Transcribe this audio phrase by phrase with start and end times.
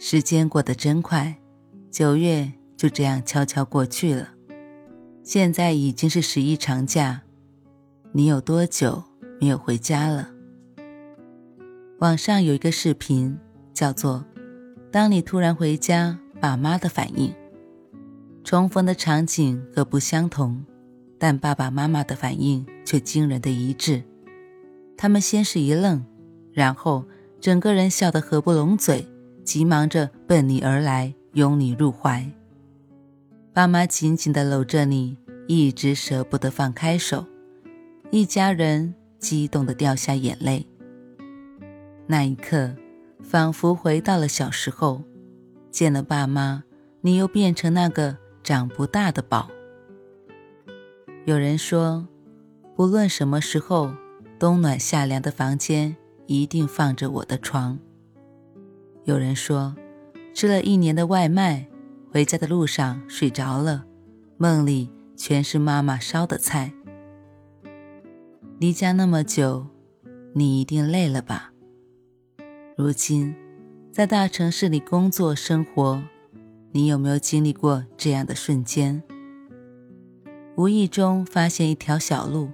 [0.00, 1.36] 时间过得真快，
[1.90, 4.28] 九月就这样悄悄过去了。
[5.24, 7.22] 现在已经是十一长假，
[8.12, 9.02] 你有多久
[9.40, 10.30] 没有回家了？
[11.98, 13.36] 网上有一个视频，
[13.74, 14.24] 叫做
[14.92, 17.34] “当你突然回家，爸妈的反应”。
[18.44, 20.64] 重逢的场景各不相同，
[21.18, 24.04] 但爸爸妈妈的反应却惊人的一致。
[24.96, 26.04] 他们先是一愣，
[26.52, 27.04] 然后
[27.40, 29.04] 整个人笑得合不拢嘴。
[29.48, 32.30] 急忙着奔你而来，拥你入怀。
[33.54, 37.24] 爸妈紧紧地搂着你，一直舍不得放开手。
[38.10, 40.66] 一家人激动地掉下眼泪。
[42.06, 42.74] 那一刻，
[43.22, 45.02] 仿佛回到了小时候，
[45.70, 46.62] 见了爸妈，
[47.00, 49.48] 你又变成那个长不大的宝。
[51.24, 52.06] 有人说，
[52.76, 53.94] 不论什么时候，
[54.38, 57.78] 冬暖夏凉的房间一定放着我的床。
[59.08, 59.74] 有人说，
[60.34, 61.66] 吃了一年的外卖，
[62.12, 63.86] 回家的路上睡着了，
[64.36, 66.70] 梦里全是妈妈烧的菜。
[68.58, 69.66] 离家那么久，
[70.34, 71.54] 你一定累了吧？
[72.76, 73.34] 如今，
[73.90, 76.02] 在大城市里工作生活，
[76.72, 79.02] 你有没有经历过这样的瞬间？
[80.54, 82.50] 无意中发现一条小路，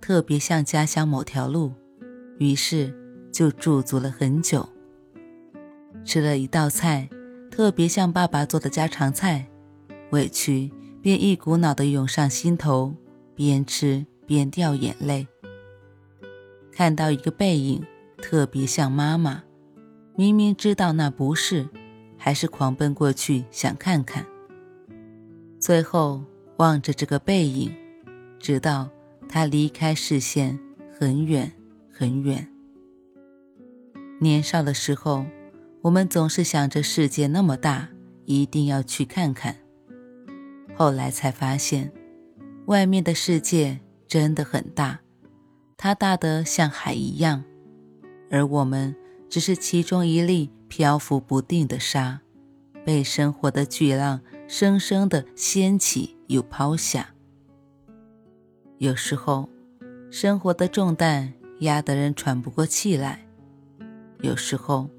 [0.00, 1.72] 特别像家乡某条路，
[2.38, 2.94] 于是
[3.32, 4.68] 就驻足了很久。
[6.06, 7.08] 吃了一道菜，
[7.50, 9.48] 特别像爸爸做的家常菜，
[10.12, 10.70] 委屈
[11.02, 12.94] 便一股脑的涌上心头，
[13.34, 15.26] 边吃边掉眼泪。
[16.70, 17.84] 看到一个背影，
[18.18, 19.42] 特别像妈妈，
[20.14, 21.68] 明明知道那不是，
[22.16, 24.24] 还是狂奔过去想看看。
[25.58, 26.22] 最后
[26.58, 27.74] 望着这个背影，
[28.38, 28.88] 直到
[29.28, 30.56] 他离开视线
[30.96, 31.52] 很远
[31.90, 32.46] 很远。
[34.20, 35.26] 年少的时候。
[35.86, 37.88] 我们总是想着世界那么大，
[38.24, 39.54] 一定要去看看。
[40.74, 41.92] 后来才发现，
[42.64, 44.98] 外面的世界真的很大，
[45.76, 47.44] 它大得像海一样，
[48.32, 48.96] 而我们
[49.30, 52.20] 只是其中一粒漂浮不定的沙，
[52.84, 57.10] 被生活的巨浪生生的掀起又抛下。
[58.78, 59.48] 有时候，
[60.10, 63.20] 生活的重担压得人喘不过气来；
[64.20, 64.90] 有时候，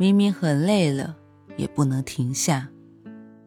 [0.00, 1.16] 明明很累了，
[1.56, 2.68] 也不能停下，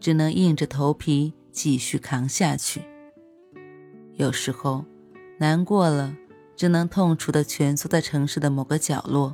[0.02, 2.82] 只能硬着头皮继续扛下去。
[4.16, 4.84] 有时候
[5.40, 6.14] 难过了，
[6.58, 9.34] 只能痛楚的蜷缩在城市的某个角落。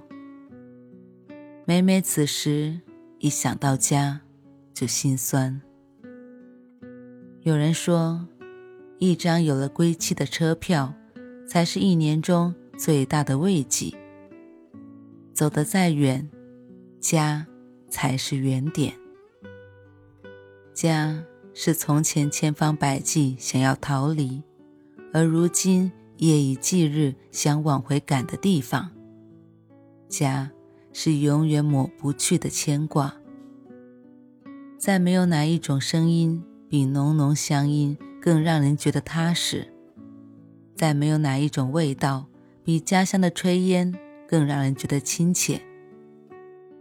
[1.66, 2.80] 每每此时
[3.18, 4.22] 一想到家，
[4.76, 5.60] 就心酸。
[7.42, 8.28] 有人说，
[9.00, 10.94] 一张有了归期的车票，
[11.48, 13.92] 才是一年中最大的慰藉。
[15.34, 16.30] 走得再远。
[17.00, 17.46] 家
[17.90, 18.94] 才是原点。
[20.74, 24.44] 家是从前千方百计想要逃离，
[25.14, 28.92] 而如今夜以继日想往回赶的地方。
[30.10, 30.52] 家
[30.94, 33.16] 是永远抹不去的牵挂。
[34.78, 39.74] 再没有哪一种声音比浓浓乡音更让人觉得踏实，
[40.76, 42.28] 再没有哪一种味道
[42.64, 43.94] 比家乡的炊烟
[44.28, 45.62] 更让人觉得亲切。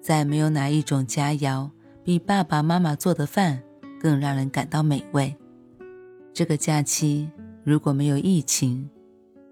[0.06, 1.68] 再没有哪一种佳肴
[2.04, 3.60] 比爸爸妈妈做的饭
[4.00, 5.36] 更让人感到美味。
[6.32, 7.28] 这个假期
[7.64, 8.88] 如果没有疫情，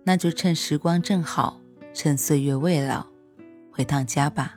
[0.04, 1.60] 那就趁时光正好，
[1.92, 3.04] 趁岁月未老，
[3.72, 4.54] 回趟家吧。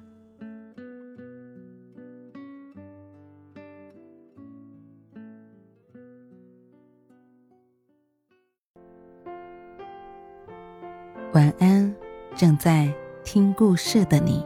[11.33, 11.91] 晚安，
[12.35, 12.93] 正在
[13.23, 14.45] 听故事的你。